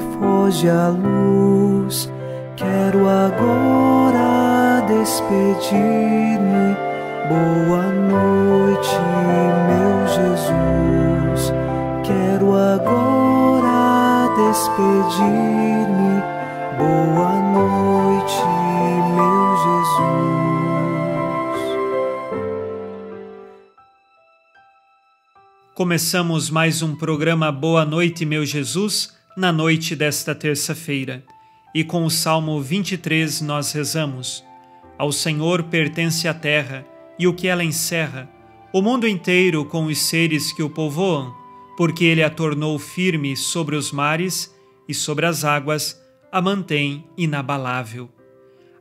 Foge 0.00 0.68
a 0.68 0.88
luz. 0.88 2.10
Quero 2.56 3.08
agora 3.08 4.84
despedir-me. 4.86 6.76
Boa 7.28 7.84
noite, 7.92 8.96
meu 9.68 10.06
Jesus. 10.08 11.52
Quero 12.04 12.56
agora 12.56 14.28
despedir-me. 14.34 16.22
Boa 16.76 17.32
noite, 17.52 18.42
meu 19.14 19.56
Jesus. 19.56 20.40
Começamos 25.74 26.50
mais 26.50 26.82
um 26.82 26.96
programa 26.96 27.52
Boa 27.52 27.84
Noite, 27.84 28.26
meu 28.26 28.44
Jesus, 28.44 29.19
na 29.36 29.52
noite 29.52 29.94
desta 29.94 30.34
terça-feira. 30.34 31.24
E 31.74 31.84
com 31.84 32.04
o 32.04 32.10
Salmo 32.10 32.60
23 32.60 33.40
nós 33.42 33.72
rezamos: 33.72 34.44
Ao 34.98 35.12
Senhor 35.12 35.64
pertence 35.64 36.26
a 36.26 36.34
terra 36.34 36.84
e 37.18 37.26
o 37.26 37.34
que 37.34 37.46
ela 37.46 37.64
encerra, 37.64 38.28
o 38.72 38.82
mundo 38.82 39.06
inteiro 39.06 39.64
com 39.64 39.86
os 39.86 39.98
seres 39.98 40.52
que 40.52 40.62
o 40.62 40.70
povoam, 40.70 41.34
porque 41.76 42.04
ele 42.04 42.22
a 42.22 42.30
tornou 42.30 42.78
firme 42.78 43.36
sobre 43.36 43.76
os 43.76 43.92
mares 43.92 44.54
e 44.88 44.94
sobre 44.94 45.26
as 45.26 45.44
águas 45.44 46.00
a 46.32 46.40
mantém 46.40 47.04
inabalável. 47.16 48.08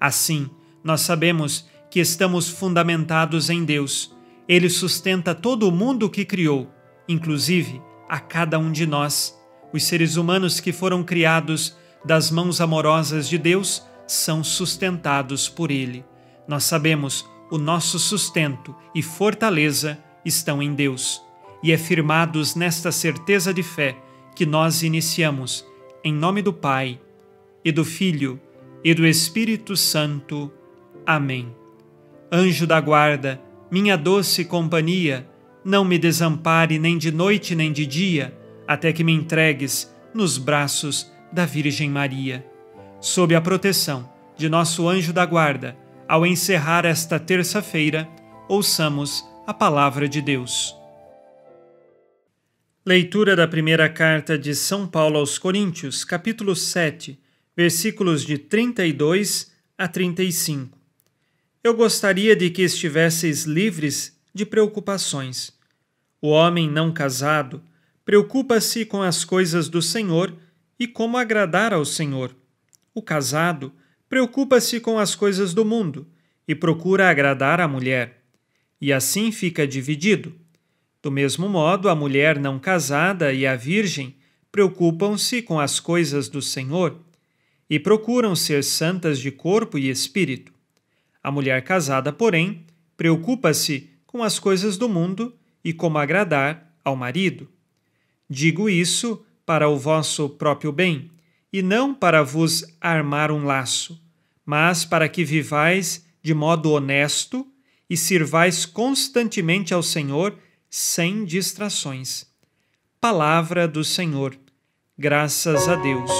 Assim, 0.00 0.48
nós 0.82 1.00
sabemos 1.00 1.68
que 1.90 2.00
estamos 2.00 2.48
fundamentados 2.48 3.50
em 3.50 3.64
Deus. 3.64 4.14
Ele 4.48 4.68
sustenta 4.68 5.34
todo 5.34 5.68
o 5.68 5.72
mundo 5.72 6.08
que 6.08 6.24
criou, 6.24 6.68
inclusive 7.08 7.80
a 8.08 8.18
cada 8.18 8.58
um 8.58 8.72
de 8.72 8.86
nós. 8.86 9.37
Os 9.72 9.84
seres 9.84 10.16
humanos 10.16 10.60
que 10.60 10.72
foram 10.72 11.02
criados 11.02 11.76
das 12.04 12.30
mãos 12.30 12.60
amorosas 12.60 13.28
de 13.28 13.36
Deus 13.36 13.82
são 14.06 14.42
sustentados 14.42 15.48
por 15.48 15.70
Ele. 15.70 16.04
Nós 16.46 16.64
sabemos 16.64 17.28
o 17.50 17.58
nosso 17.58 17.98
sustento 17.98 18.74
e 18.94 19.02
fortaleza 19.02 19.98
estão 20.24 20.62
em 20.62 20.74
Deus. 20.74 21.22
E 21.62 21.72
é 21.72 21.78
firmados 21.78 22.54
nesta 22.54 22.92
certeza 22.92 23.52
de 23.52 23.62
fé 23.62 23.96
que 24.34 24.46
nós 24.46 24.82
iniciamos, 24.82 25.66
em 26.04 26.12
nome 26.12 26.40
do 26.42 26.52
Pai, 26.52 27.00
e 27.64 27.72
do 27.72 27.84
Filho, 27.84 28.40
e 28.84 28.94
do 28.94 29.06
Espírito 29.06 29.76
Santo. 29.76 30.52
Amém. 31.04 31.54
Anjo 32.30 32.66
da 32.66 32.80
guarda, 32.80 33.40
minha 33.70 33.96
doce 33.96 34.44
companhia, 34.44 35.28
não 35.64 35.84
me 35.84 35.98
desampare 35.98 36.78
nem 36.78 36.96
de 36.96 37.10
noite 37.10 37.54
nem 37.54 37.72
de 37.72 37.84
dia, 37.84 38.36
até 38.68 38.92
que 38.92 39.02
me 39.02 39.12
entregues 39.12 39.90
nos 40.12 40.36
braços 40.36 41.10
da 41.32 41.46
Virgem 41.46 41.88
Maria. 41.88 42.44
Sob 43.00 43.34
a 43.34 43.40
proteção 43.40 44.12
de 44.36 44.46
nosso 44.46 44.86
anjo 44.86 45.10
da 45.10 45.24
guarda, 45.24 45.74
ao 46.06 46.26
encerrar 46.26 46.84
esta 46.84 47.18
terça-feira, 47.18 48.06
ouçamos 48.46 49.24
a 49.46 49.54
palavra 49.54 50.06
de 50.06 50.20
Deus. 50.20 50.76
Leitura 52.84 53.34
da 53.34 53.48
primeira 53.48 53.88
carta 53.88 54.38
de 54.38 54.54
São 54.54 54.86
Paulo 54.86 55.18
aos 55.18 55.38
Coríntios, 55.38 56.04
capítulo 56.04 56.54
7, 56.54 57.18
versículos 57.56 58.22
de 58.22 58.36
32 58.36 59.50
a 59.78 59.88
35. 59.88 60.76
Eu 61.64 61.74
gostaria 61.74 62.36
de 62.36 62.50
que 62.50 62.62
estivesseis 62.62 63.44
livres 63.44 64.18
de 64.34 64.44
preocupações. 64.44 65.52
O 66.20 66.28
homem 66.28 66.70
não 66.70 66.92
casado 66.92 67.62
preocupa-se 68.08 68.86
com 68.86 69.02
as 69.02 69.22
coisas 69.22 69.68
do 69.68 69.82
Senhor 69.82 70.34
e 70.80 70.88
como 70.88 71.18
agradar 71.18 71.74
ao 71.74 71.84
Senhor. 71.84 72.34
O 72.94 73.02
casado 73.02 73.70
preocupa-se 74.08 74.80
com 74.80 74.98
as 74.98 75.14
coisas 75.14 75.52
do 75.52 75.62
mundo 75.62 76.06
e 76.48 76.54
procura 76.54 77.10
agradar 77.10 77.60
à 77.60 77.68
mulher, 77.68 78.22
e 78.80 78.94
assim 78.94 79.30
fica 79.30 79.68
dividido. 79.68 80.34
Do 81.02 81.10
mesmo 81.10 81.50
modo, 81.50 81.86
a 81.86 81.94
mulher 81.94 82.38
não 82.38 82.58
casada 82.58 83.30
e 83.30 83.46
a 83.46 83.54
virgem 83.54 84.16
preocupam-se 84.50 85.42
com 85.42 85.60
as 85.60 85.78
coisas 85.78 86.30
do 86.30 86.40
Senhor 86.40 86.98
e 87.68 87.78
procuram 87.78 88.34
ser 88.34 88.64
santas 88.64 89.18
de 89.18 89.30
corpo 89.30 89.76
e 89.76 89.90
espírito. 89.90 90.50
A 91.22 91.30
mulher 91.30 91.62
casada, 91.62 92.10
porém, 92.10 92.64
preocupa-se 92.96 93.90
com 94.06 94.22
as 94.22 94.38
coisas 94.38 94.78
do 94.78 94.88
mundo 94.88 95.36
e 95.62 95.74
como 95.74 95.98
agradar 95.98 96.74
ao 96.82 96.96
marido. 96.96 97.46
Digo 98.28 98.68
isso 98.68 99.24
para 99.46 99.68
o 99.68 99.76
vosso 99.78 100.28
próprio 100.28 100.70
bem 100.70 101.10
e 101.52 101.62
não 101.62 101.94
para 101.94 102.22
vos 102.22 102.64
armar 102.80 103.30
um 103.30 103.44
laço, 103.44 104.00
mas 104.44 104.84
para 104.84 105.08
que 105.08 105.24
vivais 105.24 106.06
de 106.22 106.34
modo 106.34 106.72
honesto 106.72 107.46
e 107.88 107.96
sirvais 107.96 108.66
constantemente 108.66 109.72
ao 109.72 109.82
Senhor 109.82 110.36
sem 110.68 111.24
distrações. 111.24 112.26
Palavra 113.00 113.66
do 113.66 113.82
Senhor. 113.82 114.36
Graças 114.98 115.68
a 115.68 115.76
Deus. 115.76 116.10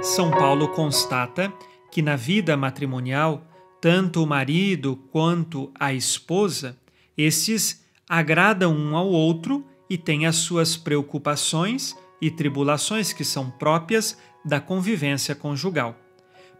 São 0.00 0.30
Paulo 0.30 0.68
constata 0.68 1.52
que 1.90 2.00
na 2.00 2.16
vida 2.16 2.56
matrimonial, 2.56 3.44
tanto 3.80 4.22
o 4.22 4.26
marido 4.26 4.96
quanto 5.10 5.70
a 5.78 5.92
esposa, 5.92 6.78
estes 7.16 7.84
agradam 8.08 8.74
um 8.74 8.96
ao 8.96 9.08
outro 9.08 9.66
e 9.90 9.98
têm 9.98 10.26
as 10.26 10.36
suas 10.36 10.76
preocupações 10.76 11.96
e 12.20 12.30
tribulações 12.30 13.12
que 13.12 13.24
são 13.24 13.50
próprias 13.50 14.18
da 14.44 14.60
convivência 14.60 15.34
conjugal. 15.34 15.96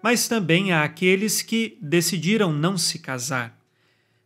Mas 0.02 0.28
também 0.28 0.72
há 0.72 0.84
aqueles 0.84 1.42
que 1.42 1.76
decidiram 1.80 2.52
não 2.52 2.76
se 2.76 2.98
casar, 2.98 3.58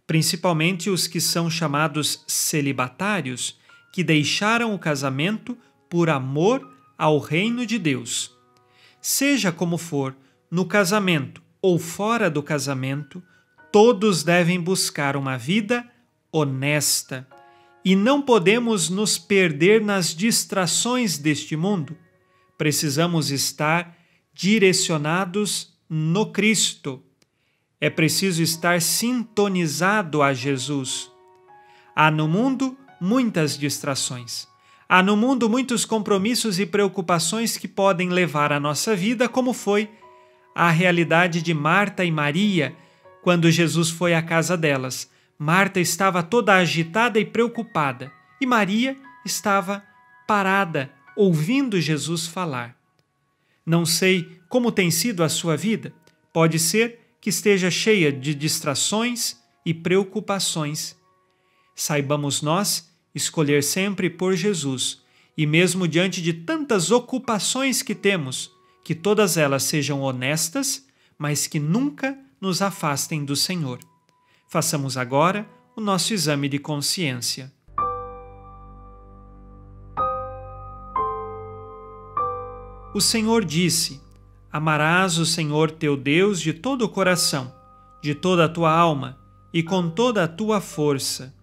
principalmente 0.06 0.90
os 0.90 1.06
que 1.06 1.20
são 1.20 1.48
chamados 1.48 2.24
celibatários, 2.26 3.58
que 3.92 4.04
deixaram 4.04 4.74
o 4.74 4.78
casamento 4.78 5.56
por 5.88 6.10
amor 6.10 6.70
ao 6.98 7.18
reino 7.18 7.64
de 7.64 7.78
Deus. 7.78 8.34
Seja 9.00 9.50
como 9.50 9.78
for, 9.78 10.14
no 10.50 10.66
casamento 10.66 11.42
ou 11.60 11.78
fora 11.78 12.30
do 12.30 12.42
casamento, 12.42 13.22
todos 13.70 14.22
devem 14.22 14.60
buscar 14.60 15.16
uma 15.16 15.38
vida 15.38 15.86
honesta 16.32 17.28
e 17.84 17.94
não 17.94 18.22
podemos 18.22 18.88
nos 18.88 19.18
perder 19.18 19.82
nas 19.82 20.14
distrações 20.14 21.18
deste 21.18 21.56
mundo. 21.56 21.96
Precisamos 22.56 23.30
estar 23.30 23.96
direcionados 24.32 25.74
no 25.88 26.32
Cristo. 26.32 27.02
É 27.80 27.90
preciso 27.90 28.42
estar 28.42 28.80
sintonizado 28.80 30.22
a 30.22 30.32
Jesus. 30.32 31.10
Há 31.94 32.10
no 32.10 32.28
mundo 32.28 32.78
muitas 33.00 33.58
distrações. 33.58 34.46
Há 34.88 35.02
no 35.02 35.16
mundo 35.16 35.48
muitos 35.48 35.84
compromissos 35.84 36.60
e 36.60 36.66
preocupações 36.66 37.56
que 37.56 37.66
podem 37.66 38.08
levar 38.10 38.52
a 38.52 38.60
nossa 38.60 38.94
vida, 38.94 39.28
como 39.28 39.52
foi 39.52 39.90
a 40.54 40.70
realidade 40.70 41.42
de 41.42 41.52
Marta 41.52 42.04
e 42.04 42.10
Maria 42.10 42.76
quando 43.22 43.50
Jesus 43.50 43.88
foi 43.90 44.14
à 44.14 44.22
casa 44.22 44.56
delas 44.56 45.11
Marta 45.42 45.80
estava 45.80 46.22
toda 46.22 46.54
agitada 46.54 47.18
e 47.18 47.24
preocupada, 47.24 48.12
e 48.40 48.46
Maria 48.46 48.96
estava 49.26 49.82
parada, 50.24 50.92
ouvindo 51.16 51.80
Jesus 51.80 52.28
falar. 52.28 52.76
Não 53.66 53.84
sei 53.84 54.40
como 54.48 54.70
tem 54.70 54.88
sido 54.88 55.24
a 55.24 55.28
sua 55.28 55.56
vida, 55.56 55.92
pode 56.32 56.60
ser 56.60 57.16
que 57.20 57.28
esteja 57.28 57.72
cheia 57.72 58.12
de 58.12 58.36
distrações 58.36 59.36
e 59.66 59.74
preocupações. 59.74 60.96
Saibamos 61.74 62.40
nós 62.40 62.88
escolher 63.12 63.64
sempre 63.64 64.08
por 64.08 64.36
Jesus, 64.36 65.02
e 65.36 65.44
mesmo 65.44 65.88
diante 65.88 66.22
de 66.22 66.32
tantas 66.32 66.92
ocupações 66.92 67.82
que 67.82 67.96
temos, 67.96 68.52
que 68.84 68.94
todas 68.94 69.36
elas 69.36 69.64
sejam 69.64 70.02
honestas, 70.02 70.86
mas 71.18 71.48
que 71.48 71.58
nunca 71.58 72.16
nos 72.40 72.62
afastem 72.62 73.24
do 73.24 73.34
Senhor. 73.34 73.80
Façamos 74.52 74.98
agora 74.98 75.48
o 75.74 75.80
nosso 75.80 76.12
exame 76.12 76.46
de 76.46 76.58
consciência. 76.58 77.50
O 82.94 83.00
Senhor 83.00 83.46
disse: 83.46 83.98
Amarás 84.52 85.16
o 85.16 85.24
Senhor 85.24 85.70
teu 85.70 85.96
Deus 85.96 86.38
de 86.38 86.52
todo 86.52 86.82
o 86.82 86.88
coração, 86.90 87.50
de 88.02 88.14
toda 88.14 88.44
a 88.44 88.48
tua 88.48 88.70
alma 88.70 89.18
e 89.54 89.62
com 89.62 89.88
toda 89.88 90.22
a 90.22 90.28
tua 90.28 90.60
força. 90.60 91.34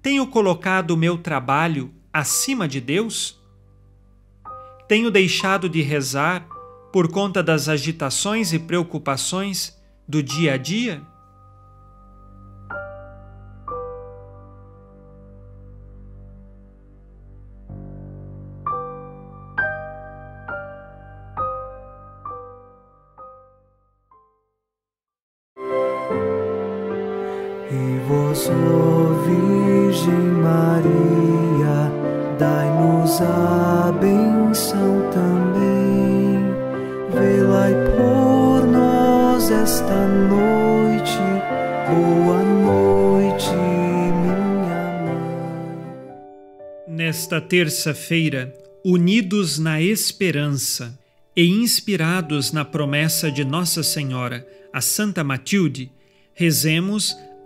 Tenho 0.00 0.28
colocado 0.28 0.92
o 0.92 0.96
meu 0.96 1.18
trabalho 1.18 1.92
acima 2.12 2.68
de 2.68 2.80
Deus? 2.80 3.36
Tenho 4.86 5.10
deixado 5.10 5.68
de 5.68 5.82
rezar 5.82 6.46
por 6.92 7.10
conta 7.10 7.42
das 7.42 7.68
agitações 7.68 8.52
e 8.52 8.60
preocupações 8.60 9.76
do 10.06 10.22
dia 10.22 10.54
a 10.54 10.56
dia? 10.56 11.09
Ó 28.48 29.12
Virgem 29.24 30.30
Maria, 30.42 31.92
dai-nos 32.38 33.20
a 33.20 33.92
benção 34.00 35.10
também. 35.12 35.80
Por 37.96 38.66
nós 38.66 39.50
esta 39.50 40.06
noite, 40.06 41.18
boa 41.88 42.42
noite, 42.42 43.50
minha 43.52 44.78
mãe. 45.04 45.86
Nesta 46.88 47.40
terça-feira, 47.40 48.54
unidos 48.84 49.58
na 49.58 49.80
esperança 49.80 50.98
e 51.36 51.46
inspirados 51.46 52.52
na 52.52 52.64
promessa 52.64 53.30
de 53.30 53.44
Nossa 53.44 53.82
Senhora, 53.82 54.46
a 54.72 54.80
Santa 54.80 55.22
Matilde, 55.22 55.90
rezemos 56.32 57.16